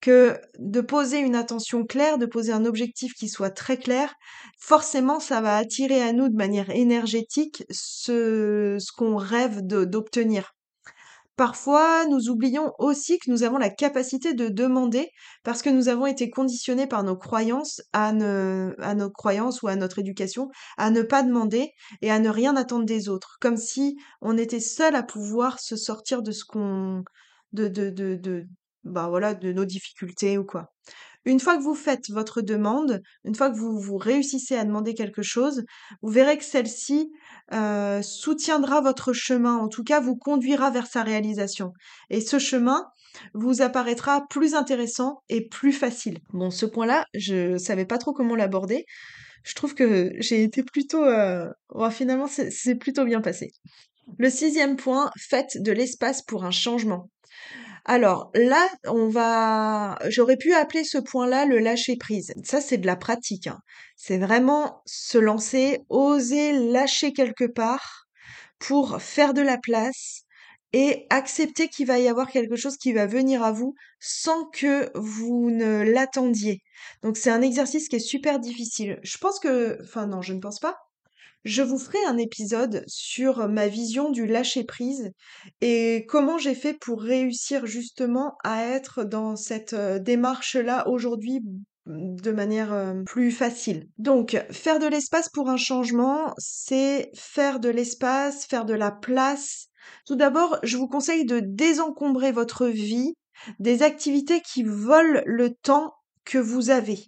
que 0.00 0.38
de 0.58 0.80
poser 0.80 1.18
une 1.18 1.36
attention 1.36 1.84
claire, 1.84 2.18
de 2.18 2.26
poser 2.26 2.52
un 2.52 2.64
objectif 2.64 3.12
qui 3.14 3.28
soit 3.28 3.50
très 3.50 3.76
clair, 3.76 4.12
forcément 4.58 5.20
ça 5.20 5.40
va 5.40 5.56
attirer 5.56 6.02
à 6.02 6.12
nous 6.12 6.28
de 6.28 6.36
manière 6.36 6.70
énergétique 6.70 7.64
ce 7.70 8.78
qu'on 8.96 9.16
rêve 9.16 9.62
d'obtenir. 9.62 10.52
Parfois, 11.36 12.06
nous 12.06 12.28
oublions 12.28 12.72
aussi 12.78 13.18
que 13.18 13.28
nous 13.28 13.42
avons 13.42 13.58
la 13.58 13.70
capacité 13.70 14.34
de 14.34 14.48
demander 14.48 15.10
parce 15.42 15.62
que 15.62 15.70
nous 15.70 15.88
avons 15.88 16.06
été 16.06 16.30
conditionnés 16.30 16.86
par 16.86 17.02
nos 17.02 17.16
croyances 17.16 17.82
à, 17.92 18.12
nos 18.12 19.10
croyances 19.10 19.60
ou 19.62 19.66
à 19.66 19.74
notre 19.74 19.98
éducation 19.98 20.48
à 20.76 20.90
ne 20.90 21.02
pas 21.02 21.24
demander 21.24 21.70
et 22.02 22.10
à 22.12 22.20
ne 22.20 22.28
rien 22.28 22.54
attendre 22.54 22.84
des 22.84 23.08
autres, 23.08 23.38
comme 23.40 23.56
si 23.56 23.96
on 24.20 24.38
était 24.38 24.60
seul 24.60 24.94
à 24.94 25.02
pouvoir 25.02 25.58
se 25.58 25.74
sortir 25.74 26.22
de 26.22 26.30
ce 26.30 26.44
qu'on 26.44 27.02
de 27.52 27.66
de 27.66 27.90
de 27.90 28.14
de 28.14 28.44
bah 28.84 29.08
voilà 29.08 29.34
de 29.34 29.52
nos 29.52 29.64
difficultés 29.64 30.38
ou 30.38 30.44
quoi. 30.44 30.72
Une 31.26 31.40
fois 31.40 31.56
que 31.56 31.62
vous 31.62 31.74
faites 31.74 32.10
votre 32.10 32.42
demande, 32.42 33.00
une 33.24 33.34
fois 33.34 33.50
que 33.50 33.56
vous, 33.56 33.80
vous 33.80 33.96
réussissez 33.96 34.56
à 34.56 34.64
demander 34.64 34.94
quelque 34.94 35.22
chose, 35.22 35.64
vous 36.02 36.10
verrez 36.10 36.36
que 36.36 36.44
celle-ci 36.44 37.10
euh, 37.52 38.02
soutiendra 38.02 38.82
votre 38.82 39.14
chemin, 39.14 39.56
en 39.56 39.68
tout 39.68 39.84
cas 39.84 40.00
vous 40.00 40.16
conduira 40.16 40.70
vers 40.70 40.86
sa 40.86 41.02
réalisation. 41.02 41.72
Et 42.10 42.20
ce 42.20 42.38
chemin 42.38 42.84
vous 43.32 43.62
apparaîtra 43.62 44.26
plus 44.28 44.54
intéressant 44.54 45.22
et 45.30 45.48
plus 45.48 45.72
facile. 45.72 46.18
Bon, 46.32 46.50
ce 46.50 46.66
point-là, 46.66 47.06
je 47.14 47.56
savais 47.56 47.86
pas 47.86 47.98
trop 47.98 48.12
comment 48.12 48.36
l'aborder. 48.36 48.84
Je 49.44 49.54
trouve 49.54 49.74
que 49.74 50.12
j'ai 50.18 50.42
été 50.42 50.62
plutôt... 50.62 51.04
Euh... 51.04 51.48
finalement, 51.90 52.26
c'est 52.26 52.74
plutôt 52.74 53.04
bien 53.04 53.20
passé. 53.20 53.50
Le 54.18 54.28
sixième 54.28 54.76
point, 54.76 55.10
faites 55.16 55.62
de 55.62 55.72
l'espace 55.72 56.22
pour 56.22 56.44
un 56.44 56.50
changement. 56.50 57.08
Alors 57.86 58.30
là, 58.34 58.68
on 58.86 59.08
va 59.08 59.98
j'aurais 60.08 60.36
pu 60.36 60.52
appeler 60.54 60.84
ce 60.84 60.98
point-là 60.98 61.44
le 61.46 61.58
lâcher 61.58 61.96
prise. 61.96 62.32
Ça, 62.44 62.60
c'est 62.60 62.78
de 62.78 62.86
la 62.86 62.96
pratique, 62.96 63.46
hein. 63.46 63.58
C'est 63.96 64.18
vraiment 64.18 64.82
se 64.86 65.18
lancer, 65.18 65.80
oser 65.90 66.52
lâcher 66.52 67.12
quelque 67.12 67.44
part 67.44 68.06
pour 68.58 69.00
faire 69.02 69.34
de 69.34 69.42
la 69.42 69.58
place 69.58 70.22
et 70.72 71.06
accepter 71.10 71.68
qu'il 71.68 71.86
va 71.86 71.98
y 72.00 72.08
avoir 72.08 72.30
quelque 72.30 72.56
chose 72.56 72.76
qui 72.78 72.92
va 72.92 73.06
venir 73.06 73.42
à 73.44 73.52
vous 73.52 73.74
sans 74.00 74.46
que 74.50 74.90
vous 74.96 75.50
ne 75.50 75.82
l'attendiez. 75.82 76.60
Donc 77.02 77.16
c'est 77.16 77.30
un 77.30 77.42
exercice 77.42 77.88
qui 77.88 77.96
est 77.96 77.98
super 78.00 78.40
difficile. 78.40 78.98
Je 79.04 79.18
pense 79.18 79.38
que 79.40 79.78
enfin 79.82 80.06
non, 80.06 80.22
je 80.22 80.32
ne 80.34 80.40
pense 80.40 80.60
pas. 80.60 80.76
Je 81.44 81.62
vous 81.62 81.78
ferai 81.78 82.02
un 82.06 82.16
épisode 82.16 82.84
sur 82.86 83.48
ma 83.48 83.68
vision 83.68 84.10
du 84.10 84.26
lâcher-prise 84.26 85.12
et 85.60 86.06
comment 86.08 86.38
j'ai 86.38 86.54
fait 86.54 86.72
pour 86.72 87.02
réussir 87.02 87.66
justement 87.66 88.36
à 88.44 88.64
être 88.64 89.04
dans 89.04 89.36
cette 89.36 89.74
euh, 89.74 89.98
démarche-là 89.98 90.88
aujourd'hui 90.88 91.40
mm, 91.84 92.16
de 92.16 92.30
manière 92.30 92.72
euh, 92.72 93.02
plus 93.04 93.30
facile. 93.30 93.88
Donc, 93.98 94.42
faire 94.50 94.78
de 94.78 94.86
l'espace 94.86 95.28
pour 95.28 95.50
un 95.50 95.58
changement, 95.58 96.32
c'est 96.38 97.10
faire 97.14 97.60
de 97.60 97.68
l'espace, 97.68 98.46
faire 98.46 98.64
de 98.64 98.74
la 98.74 98.90
place. 98.90 99.66
Tout 100.06 100.16
d'abord, 100.16 100.58
je 100.62 100.78
vous 100.78 100.88
conseille 100.88 101.26
de 101.26 101.40
désencombrer 101.40 102.32
votre 102.32 102.66
vie 102.68 103.12
des 103.58 103.82
activités 103.82 104.40
qui 104.40 104.62
volent 104.62 105.20
le 105.26 105.50
temps 105.50 105.92
que 106.24 106.38
vous 106.38 106.70
avez. 106.70 107.00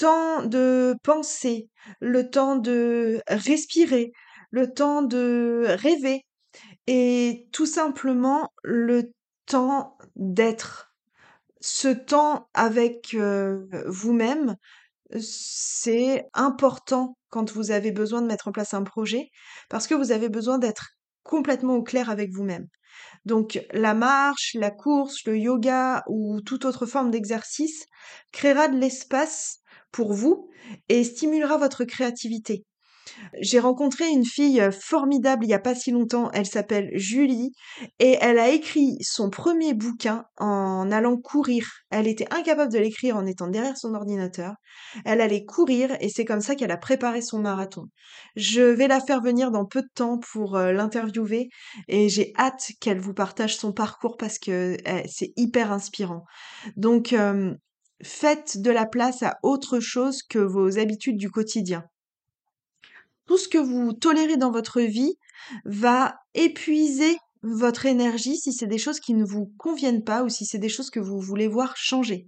Temps 0.00 0.46
de 0.46 0.96
penser, 1.02 1.68
le 2.00 2.30
temps 2.30 2.56
de 2.56 3.20
respirer, 3.28 4.12
le 4.50 4.72
temps 4.72 5.02
de 5.02 5.66
rêver 5.68 6.24
et 6.86 7.48
tout 7.52 7.66
simplement 7.66 8.50
le 8.64 9.12
temps 9.44 9.98
d'être. 10.16 10.94
Ce 11.60 11.88
temps 11.88 12.48
avec 12.54 13.14
vous-même, 13.86 14.56
c'est 15.18 16.26
important 16.32 17.18
quand 17.28 17.52
vous 17.52 17.70
avez 17.70 17.92
besoin 17.92 18.22
de 18.22 18.26
mettre 18.26 18.48
en 18.48 18.52
place 18.52 18.72
un 18.72 18.84
projet 18.84 19.28
parce 19.68 19.86
que 19.86 19.94
vous 19.94 20.12
avez 20.12 20.30
besoin 20.30 20.58
d'être 20.58 20.92
complètement 21.24 21.74
au 21.74 21.82
clair 21.82 22.08
avec 22.08 22.30
vous-même. 22.32 22.68
Donc 23.24 23.60
la 23.72 23.94
marche, 23.94 24.54
la 24.54 24.70
course, 24.70 25.24
le 25.26 25.38
yoga 25.38 26.02
ou 26.08 26.40
toute 26.40 26.64
autre 26.64 26.86
forme 26.86 27.10
d'exercice 27.10 27.86
créera 28.32 28.68
de 28.68 28.78
l'espace 28.78 29.58
pour 29.92 30.12
vous 30.12 30.48
et 30.88 31.04
stimulera 31.04 31.58
votre 31.58 31.84
créativité. 31.84 32.64
J'ai 33.40 33.58
rencontré 33.58 34.08
une 34.08 34.24
fille 34.24 34.62
formidable 34.72 35.44
il 35.44 35.48
n'y 35.48 35.54
a 35.54 35.58
pas 35.58 35.74
si 35.74 35.90
longtemps, 35.90 36.30
elle 36.32 36.46
s'appelle 36.46 36.90
Julie, 36.94 37.52
et 37.98 38.16
elle 38.20 38.38
a 38.38 38.48
écrit 38.48 38.96
son 39.00 39.30
premier 39.30 39.74
bouquin 39.74 40.24
en 40.38 40.90
allant 40.90 41.16
courir. 41.16 41.66
Elle 41.90 42.06
était 42.06 42.32
incapable 42.32 42.72
de 42.72 42.78
l'écrire 42.78 43.16
en 43.16 43.26
étant 43.26 43.48
derrière 43.48 43.76
son 43.76 43.94
ordinateur. 43.94 44.54
Elle 45.04 45.20
allait 45.20 45.44
courir 45.44 45.96
et 46.00 46.08
c'est 46.08 46.24
comme 46.24 46.40
ça 46.40 46.54
qu'elle 46.54 46.70
a 46.70 46.76
préparé 46.76 47.22
son 47.22 47.38
marathon. 47.38 47.86
Je 48.36 48.62
vais 48.62 48.88
la 48.88 49.00
faire 49.00 49.20
venir 49.20 49.50
dans 49.50 49.64
peu 49.64 49.82
de 49.82 49.90
temps 49.94 50.18
pour 50.32 50.56
euh, 50.56 50.72
l'interviewer 50.72 51.48
et 51.88 52.08
j'ai 52.08 52.32
hâte 52.38 52.70
qu'elle 52.80 53.00
vous 53.00 53.14
partage 53.14 53.56
son 53.56 53.72
parcours 53.72 54.16
parce 54.16 54.38
que 54.38 54.76
eh, 54.84 55.02
c'est 55.08 55.32
hyper 55.36 55.72
inspirant. 55.72 56.24
Donc, 56.76 57.12
euh, 57.12 57.54
faites 58.02 58.60
de 58.60 58.70
la 58.70 58.86
place 58.86 59.22
à 59.22 59.36
autre 59.42 59.80
chose 59.80 60.22
que 60.22 60.38
vos 60.38 60.78
habitudes 60.78 61.16
du 61.16 61.30
quotidien. 61.30 61.84
Tout 63.30 63.38
ce 63.38 63.46
que 63.46 63.58
vous 63.58 63.92
tolérez 63.92 64.36
dans 64.36 64.50
votre 64.50 64.80
vie 64.80 65.14
va 65.64 66.16
épuiser 66.34 67.16
votre 67.44 67.86
énergie 67.86 68.36
si 68.36 68.52
c'est 68.52 68.66
des 68.66 68.76
choses 68.76 68.98
qui 68.98 69.14
ne 69.14 69.24
vous 69.24 69.52
conviennent 69.56 70.02
pas 70.02 70.24
ou 70.24 70.28
si 70.28 70.44
c'est 70.44 70.58
des 70.58 70.68
choses 70.68 70.90
que 70.90 70.98
vous 70.98 71.20
voulez 71.20 71.46
voir 71.46 71.76
changer. 71.76 72.26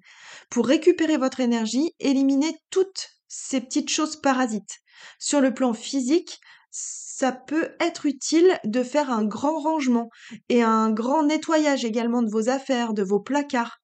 Pour 0.49 0.65
récupérer 0.65 1.17
votre 1.17 1.41
énergie, 1.41 1.91
éliminez 1.99 2.57
toutes 2.71 3.09
ces 3.27 3.61
petites 3.61 3.91
choses 3.91 4.15
parasites. 4.15 4.79
Sur 5.19 5.41
le 5.41 5.53
plan 5.53 5.75
physique, 5.75 6.39
ça 6.71 7.33
peut 7.33 7.71
être 7.81 8.07
utile 8.07 8.61
de 8.63 8.85
faire 8.85 9.11
un 9.11 9.25
grand 9.25 9.59
rangement 9.59 10.09
et 10.49 10.63
un 10.63 10.93
grand 10.93 11.25
nettoyage 11.25 11.85
également 11.85 12.23
de 12.23 12.31
vos 12.31 12.49
affaires, 12.49 12.95
de 12.95 13.03
vos 13.03 13.19
placards 13.19 13.82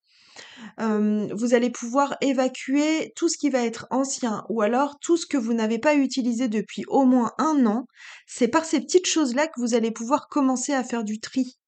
vous 0.78 1.54
allez 1.54 1.70
pouvoir 1.70 2.16
évacuer 2.20 3.12
tout 3.16 3.28
ce 3.28 3.38
qui 3.38 3.50
va 3.50 3.64
être 3.64 3.86
ancien 3.90 4.44
ou 4.48 4.62
alors 4.62 4.98
tout 5.00 5.16
ce 5.16 5.26
que 5.26 5.36
vous 5.36 5.54
n'avez 5.54 5.78
pas 5.78 5.94
utilisé 5.94 6.48
depuis 6.48 6.84
au 6.88 7.04
moins 7.04 7.32
un 7.38 7.66
an. 7.66 7.86
C'est 8.26 8.48
par 8.48 8.64
ces 8.64 8.80
petites 8.80 9.06
choses-là 9.06 9.46
que 9.46 9.60
vous 9.60 9.74
allez 9.74 9.90
pouvoir 9.90 10.28
commencer 10.28 10.72
à 10.72 10.84
faire 10.84 11.04
du 11.04 11.20
tri. 11.20 11.58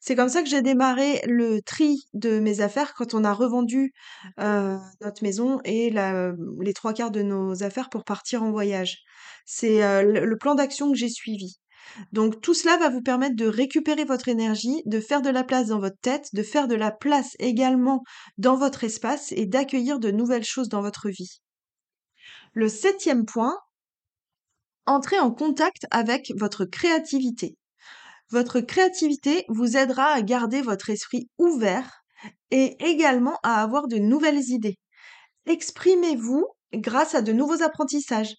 C'est 0.00 0.16
comme 0.16 0.28
ça 0.28 0.42
que 0.42 0.48
j'ai 0.48 0.62
démarré 0.62 1.20
le 1.26 1.60
tri 1.60 2.08
de 2.14 2.38
mes 2.38 2.60
affaires 2.60 2.94
quand 2.94 3.14
on 3.14 3.24
a 3.24 3.32
revendu 3.32 3.92
notre 4.38 5.22
maison 5.22 5.60
et 5.64 5.90
les 5.90 6.72
trois 6.72 6.94
quarts 6.94 7.10
de 7.10 7.22
nos 7.22 7.62
affaires 7.62 7.90
pour 7.90 8.04
partir 8.04 8.42
en 8.42 8.50
voyage. 8.50 8.98
C'est 9.44 10.02
le 10.02 10.36
plan 10.38 10.54
d'action 10.54 10.90
que 10.90 10.96
j'ai 10.96 11.10
suivi. 11.10 11.58
Donc 12.12 12.40
tout 12.40 12.54
cela 12.54 12.76
va 12.76 12.88
vous 12.88 13.02
permettre 13.02 13.36
de 13.36 13.46
récupérer 13.46 14.04
votre 14.04 14.28
énergie, 14.28 14.82
de 14.86 15.00
faire 15.00 15.22
de 15.22 15.30
la 15.30 15.44
place 15.44 15.68
dans 15.68 15.80
votre 15.80 15.98
tête, 16.00 16.28
de 16.32 16.42
faire 16.42 16.68
de 16.68 16.74
la 16.74 16.90
place 16.90 17.34
également 17.38 18.02
dans 18.36 18.56
votre 18.56 18.84
espace 18.84 19.32
et 19.32 19.46
d'accueillir 19.46 19.98
de 19.98 20.10
nouvelles 20.10 20.44
choses 20.44 20.68
dans 20.68 20.82
votre 20.82 21.08
vie. 21.08 21.40
Le 22.54 22.68
septième 22.68 23.24
point, 23.24 23.56
entrez 24.86 25.18
en 25.18 25.30
contact 25.30 25.86
avec 25.90 26.32
votre 26.36 26.64
créativité. 26.64 27.56
Votre 28.30 28.60
créativité 28.60 29.44
vous 29.48 29.76
aidera 29.76 30.08
à 30.08 30.22
garder 30.22 30.60
votre 30.60 30.90
esprit 30.90 31.28
ouvert 31.38 32.02
et 32.50 32.76
également 32.84 33.38
à 33.42 33.62
avoir 33.62 33.88
de 33.88 33.96
nouvelles 33.96 34.50
idées. 34.50 34.76
Exprimez-vous 35.46 36.46
grâce 36.74 37.14
à 37.14 37.22
de 37.22 37.32
nouveaux 37.32 37.62
apprentissages, 37.62 38.34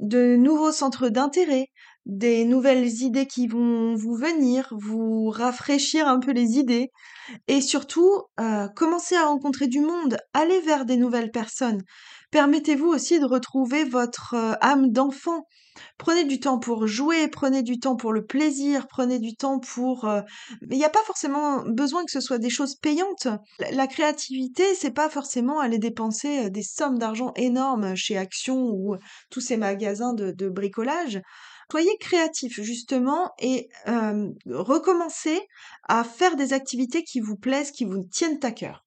de 0.00 0.36
nouveaux 0.36 0.72
centres 0.72 1.08
d'intérêt, 1.08 1.66
des 2.06 2.44
nouvelles 2.44 3.02
idées 3.02 3.26
qui 3.26 3.46
vont 3.46 3.94
vous 3.94 4.14
venir, 4.14 4.72
vous 4.72 5.28
rafraîchir 5.28 6.08
un 6.08 6.18
peu 6.18 6.32
les 6.32 6.58
idées 6.58 6.90
et 7.46 7.60
surtout 7.60 8.22
euh, 8.40 8.68
commencer 8.68 9.16
à 9.16 9.26
rencontrer 9.26 9.66
du 9.66 9.80
monde, 9.80 10.16
aller 10.32 10.60
vers 10.60 10.84
des 10.84 10.96
nouvelles 10.96 11.30
personnes. 11.30 11.82
Permettez-vous 12.30 12.88
aussi 12.88 13.20
de 13.20 13.26
retrouver 13.26 13.84
votre 13.84 14.34
euh, 14.34 14.54
âme 14.60 14.90
d'enfant. 14.90 15.46
Prenez 15.98 16.24
du 16.24 16.40
temps 16.40 16.58
pour 16.58 16.86
jouer, 16.86 17.28
prenez 17.28 17.62
du 17.62 17.78
temps 17.78 17.96
pour 17.96 18.12
le 18.12 18.24
plaisir, 18.24 18.86
prenez 18.88 19.18
du 19.18 19.36
temps 19.36 19.60
pour. 19.60 20.06
Euh, 20.06 20.22
il 20.70 20.76
n'y 20.76 20.84
a 20.84 20.90
pas 20.90 21.02
forcément 21.06 21.62
besoin 21.66 22.04
que 22.04 22.10
ce 22.10 22.20
soit 22.20 22.38
des 22.38 22.50
choses 22.50 22.74
payantes. 22.74 23.28
La, 23.72 23.86
créativité, 23.86 24.74
c'est 24.74 24.90
pas 24.90 25.08
forcément 25.08 25.60
aller 25.60 25.78
dépenser 25.78 26.50
des 26.50 26.62
sommes 26.62 26.98
d'argent 26.98 27.32
énormes 27.36 27.94
chez 27.94 28.16
Action 28.16 28.70
ou 28.70 28.96
tous 29.30 29.40
ces 29.40 29.56
magasins 29.56 30.14
de 30.14 30.48
bricolage. 30.48 31.20
Soyez 31.70 31.96
créatif 31.98 32.60
justement 32.60 33.30
et 33.38 33.68
recommencez 34.46 35.40
à 35.84 36.02
faire 36.02 36.36
des 36.36 36.52
activités 36.52 37.04
qui 37.04 37.20
vous 37.20 37.36
plaisent, 37.36 37.70
qui 37.70 37.84
vous 37.84 38.02
tiennent 38.04 38.40
à 38.42 38.50
cœur. 38.50 38.84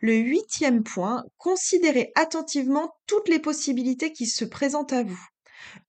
Le 0.00 0.14
huitième 0.14 0.84
point, 0.84 1.24
considérez 1.38 2.12
attentivement 2.14 2.94
toutes 3.08 3.28
les 3.28 3.40
possibilités 3.40 4.12
qui 4.12 4.26
se 4.26 4.44
présentent 4.44 4.92
à 4.92 5.02
vous. 5.02 5.20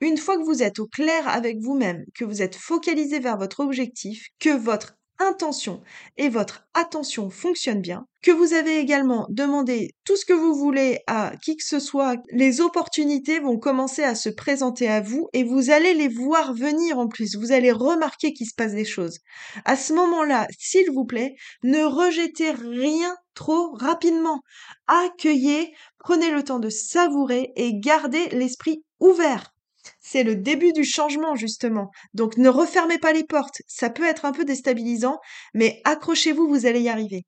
Une 0.01 0.17
fois 0.17 0.37
que 0.37 0.43
vous 0.43 0.63
êtes 0.63 0.79
au 0.79 0.87
clair 0.87 1.27
avec 1.27 1.59
vous-même, 1.59 2.03
que 2.15 2.25
vous 2.25 2.41
êtes 2.41 2.55
focalisé 2.55 3.19
vers 3.19 3.37
votre 3.37 3.59
objectif, 3.59 4.29
que 4.39 4.49
votre 4.49 4.95
intention 5.19 5.81
et 6.17 6.29
votre 6.29 6.67
attention 6.73 7.29
fonctionnent 7.29 7.81
bien, 7.81 8.05
que 8.21 8.31
vous 8.31 8.53
avez 8.53 8.79
également 8.79 9.27
demandé 9.29 9.91
tout 10.05 10.15
ce 10.15 10.25
que 10.25 10.33
vous 10.33 10.55
voulez 10.55 10.99
à 11.07 11.33
qui 11.43 11.55
que 11.57 11.63
ce 11.63 11.79
soit, 11.79 12.15
les 12.31 12.61
opportunités 12.61 13.39
vont 13.39 13.57
commencer 13.57 14.03
à 14.03 14.15
se 14.15 14.29
présenter 14.29 14.87
à 14.87 15.01
vous 15.01 15.27
et 15.33 15.43
vous 15.43 15.69
allez 15.69 15.93
les 15.93 16.07
voir 16.07 16.53
venir 16.53 16.99
en 16.99 17.07
plus. 17.07 17.35
Vous 17.35 17.51
allez 17.51 17.71
remarquer 17.71 18.33
qu'il 18.33 18.47
se 18.47 18.55
passe 18.55 18.73
des 18.73 18.85
choses. 18.85 19.19
À 19.65 19.75
ce 19.75 19.93
moment-là, 19.93 20.47
s'il 20.57 20.89
vous 20.91 21.05
plaît, 21.05 21.35
ne 21.63 21.83
rejetez 21.83 22.51
rien 22.51 23.15
trop 23.35 23.71
rapidement. 23.73 24.41
Accueillez, 24.87 25.73
prenez 25.99 26.31
le 26.31 26.43
temps 26.43 26.59
de 26.59 26.69
savourer 26.69 27.51
et 27.55 27.79
gardez 27.79 28.27
l'esprit 28.29 28.83
ouvert. 28.99 29.53
C'est 30.11 30.23
le 30.23 30.35
début 30.35 30.73
du 30.73 30.83
changement, 30.83 31.35
justement. 31.35 31.91
Donc 32.15 32.37
ne 32.37 32.49
refermez 32.49 32.97
pas 32.97 33.13
les 33.13 33.23
portes. 33.23 33.61
Ça 33.67 33.91
peut 33.91 34.05
être 34.05 34.25
un 34.25 34.31
peu 34.31 34.43
déstabilisant, 34.43 35.19
mais 35.53 35.81
accrochez-vous, 35.83 36.47
vous 36.47 36.65
allez 36.65 36.81
y 36.81 36.89
arriver. 36.89 37.25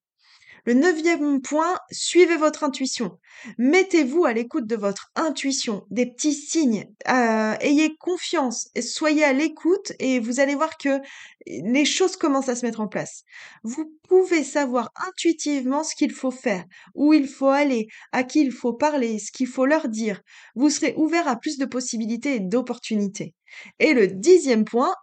Le 0.66 0.74
neuvième 0.74 1.42
point, 1.42 1.78
suivez 1.92 2.38
votre 2.38 2.64
intuition. 2.64 3.18
Mettez-vous 3.58 4.26
à 4.26 4.34
l'écoute 4.34 4.68
de 4.68 4.76
votre 4.76 5.12
intuition, 5.16 5.86
des 5.90 6.06
petits 6.06 6.34
signes. 6.34 6.86
Euh, 7.10 7.56
ayez 7.62 7.96
confiance, 7.98 8.70
soyez 8.80 9.24
à 9.24 9.34
l'écoute 9.34 9.94
et 10.00 10.20
vous 10.20 10.40
allez 10.40 10.54
voir 10.54 10.78
que 10.78 11.00
les 11.48 11.86
choses 11.86 12.16
commencent 12.16 12.50
à 12.50 12.56
se 12.56 12.66
mettre 12.66 12.82
en 12.82 12.88
place. 12.88 13.24
Vous 13.64 13.92
pouvez 14.08 14.44
savoir 14.44 14.92
intuitivement 15.08 15.84
ce 15.84 15.96
qu'il 15.96 16.12
faut 16.12 16.32
faire, 16.32 16.66
où 16.94 17.14
il 17.14 17.28
faut 17.28 17.48
aller, 17.48 17.88
à 18.12 18.24
qui 18.24 18.42
il 18.42 18.52
faut 18.52 18.74
parler, 18.74 19.18
ce 19.18 19.32
qu'il 19.32 19.48
faut 19.48 19.66
leur 19.66 19.88
dire. 19.88 20.22
Vous 20.56 20.70
serez 20.70 20.94
ouvert 20.98 21.28
à 21.28 21.38
plus 21.38 21.58
de 21.58 21.66
possibilités 21.66 22.36
et 22.36 22.40
d'opportunités. 22.40 23.34
Et 23.80 23.94
le 23.94 24.08
dixième 24.08 24.66
point, 24.66 24.94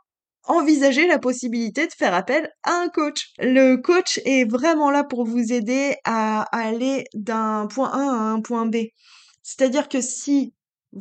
envisager 0.48 1.06
la 1.06 1.18
possibilité 1.18 1.86
de 1.86 1.92
faire 1.92 2.14
appel 2.14 2.50
à 2.64 2.72
un 2.72 2.88
coach. 2.88 3.32
Le 3.38 3.76
coach 3.76 4.20
est 4.24 4.50
vraiment 4.50 4.90
là 4.90 5.04
pour 5.04 5.24
vous 5.24 5.52
aider 5.52 5.96
à 6.04 6.42
aller 6.56 7.04
d'un 7.14 7.66
point 7.66 7.90
A 7.90 7.98
à 7.98 8.32
un 8.32 8.40
point 8.40 8.66
B. 8.66 8.76
C'est-à-dire 9.42 9.88
que 9.88 10.00
si 10.00 10.54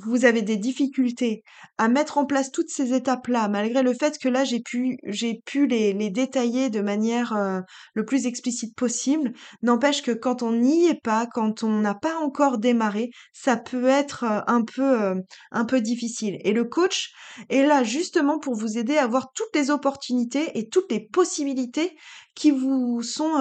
vous 0.05 0.25
avez 0.25 0.41
des 0.41 0.57
difficultés 0.57 1.43
à 1.77 1.87
mettre 1.87 2.17
en 2.17 2.25
place 2.25 2.51
toutes 2.51 2.69
ces 2.69 2.93
étapes-là, 2.93 3.47
malgré 3.47 3.83
le 3.83 3.93
fait 3.93 4.17
que 4.17 4.29
là 4.29 4.43
j'ai 4.43 4.59
pu 4.59 4.97
j'ai 5.03 5.41
pu 5.45 5.67
les, 5.67 5.93
les 5.93 6.09
détailler 6.09 6.69
de 6.69 6.81
manière 6.81 7.33
euh, 7.35 7.61
le 7.93 8.05
plus 8.05 8.25
explicite 8.25 8.75
possible, 8.75 9.33
n'empêche 9.61 10.01
que 10.01 10.11
quand 10.11 10.43
on 10.43 10.51
n'y 10.51 10.87
est 10.87 11.01
pas, 11.01 11.27
quand 11.33 11.63
on 11.63 11.79
n'a 11.79 11.95
pas 11.95 12.15
encore 12.17 12.57
démarré, 12.57 13.09
ça 13.33 13.57
peut 13.57 13.87
être 13.87 14.23
euh, 14.23 14.41
un 14.47 14.63
peu 14.63 15.01
euh, 15.01 15.15
un 15.51 15.65
peu 15.65 15.81
difficile. 15.81 16.37
Et 16.43 16.53
le 16.53 16.65
coach 16.65 17.11
est 17.49 17.65
là 17.65 17.83
justement 17.83 18.39
pour 18.39 18.55
vous 18.55 18.77
aider 18.77 18.97
à 18.97 19.07
voir 19.07 19.31
toutes 19.33 19.55
les 19.55 19.69
opportunités 19.69 20.57
et 20.57 20.69
toutes 20.69 20.91
les 20.91 21.07
possibilités 21.07 21.95
qui 22.37 22.51
vous 22.51 23.01
sont 23.01 23.33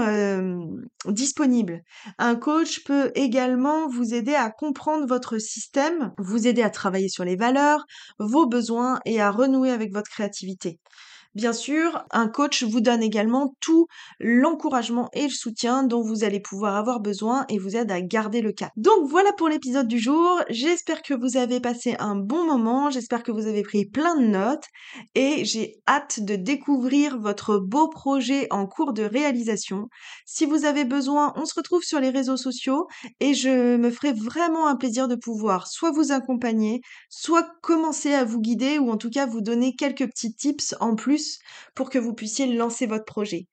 disponibles. 1.06 1.82
Un 2.18 2.34
coach 2.34 2.82
peut 2.84 3.12
également 3.14 3.88
vous 3.88 4.14
aider 4.14 4.34
à 4.34 4.50
comprendre 4.50 5.06
votre 5.06 5.38
système, 5.38 6.12
vous 6.18 6.46
aider 6.46 6.62
à 6.62 6.70
travailler 6.70 7.10
sur 7.10 7.24
les 7.24 7.36
valeurs, 7.36 7.84
vos 8.18 8.46
besoins 8.46 9.00
et 9.04 9.20
à 9.20 9.30
renouer 9.30 9.70
avec 9.70 9.92
votre 9.92 10.10
créativité. 10.10 10.80
Bien 11.36 11.52
sûr, 11.52 12.02
un 12.12 12.28
coach 12.28 12.62
vous 12.62 12.80
donne 12.80 13.02
également 13.02 13.54
tout 13.60 13.88
l'encouragement 14.20 15.10
et 15.12 15.24
le 15.24 15.28
soutien 15.28 15.82
dont 15.82 16.00
vous 16.00 16.24
allez 16.24 16.40
pouvoir 16.40 16.76
avoir 16.76 16.98
besoin 16.98 17.44
et 17.50 17.58
vous 17.58 17.76
aide 17.76 17.92
à 17.92 18.00
garder 18.00 18.40
le 18.40 18.52
cap. 18.52 18.72
Donc 18.78 19.06
voilà 19.06 19.34
pour 19.34 19.50
l'épisode 19.50 19.86
du 19.86 19.98
jour. 19.98 20.40
J'espère 20.48 21.02
que 21.02 21.12
vous 21.12 21.36
avez 21.36 21.60
passé 21.60 21.94
un 21.98 22.16
bon 22.16 22.46
moment, 22.46 22.88
j'espère 22.88 23.22
que 23.22 23.32
vous 23.32 23.46
avez 23.46 23.62
pris 23.62 23.84
plein 23.84 24.18
de 24.18 24.26
notes 24.28 24.64
et 25.14 25.44
j'ai 25.44 25.74
hâte 25.86 26.20
de 26.20 26.36
découvrir 26.36 27.18
votre 27.18 27.58
beau 27.58 27.90
projet 27.90 28.46
en 28.50 28.66
cours 28.66 28.94
de 28.94 29.02
réalisation. 29.02 29.88
Si 30.24 30.46
vous 30.46 30.64
avez 30.64 30.86
besoin, 30.86 31.34
on 31.36 31.44
se 31.44 31.52
retrouve 31.54 31.82
sur 31.82 32.00
les 32.00 32.08
réseaux 32.08 32.38
sociaux 32.38 32.86
et 33.20 33.34
je 33.34 33.76
me 33.76 33.90
ferai 33.90 34.14
vraiment 34.14 34.68
un 34.68 34.76
plaisir 34.76 35.06
de 35.06 35.16
pouvoir 35.16 35.66
soit 35.66 35.90
vous 35.90 36.12
accompagner, 36.12 36.80
soit 37.10 37.46
commencer 37.60 38.14
à 38.14 38.24
vous 38.24 38.40
guider 38.40 38.78
ou 38.78 38.90
en 38.90 38.96
tout 38.96 39.10
cas 39.10 39.26
vous 39.26 39.42
donner 39.42 39.74
quelques 39.76 40.06
petits 40.06 40.34
tips 40.34 40.74
en 40.80 40.94
pour 41.74 41.90
que 41.90 41.98
vous 41.98 42.14
puissiez 42.14 42.46
lancer 42.46 42.86
votre 42.86 43.04
projet. 43.04 43.46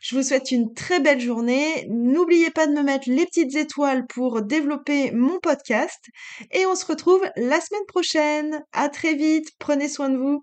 Je 0.00 0.16
vous 0.16 0.22
souhaite 0.22 0.50
une 0.50 0.72
très 0.74 1.00
belle 1.00 1.20
journée. 1.20 1.86
N'oubliez 1.90 2.50
pas 2.50 2.66
de 2.66 2.72
me 2.72 2.82
mettre 2.82 3.08
les 3.10 3.26
petites 3.26 3.54
étoiles 3.56 4.06
pour 4.06 4.42
développer 4.42 5.10
mon 5.12 5.38
podcast. 5.40 6.06
Et 6.52 6.66
on 6.66 6.74
se 6.74 6.86
retrouve 6.86 7.22
la 7.36 7.60
semaine 7.60 7.86
prochaine. 7.86 8.64
À 8.72 8.88
très 8.88 9.14
vite. 9.14 9.50
Prenez 9.58 9.88
soin 9.88 10.08
de 10.08 10.16
vous. 10.16 10.38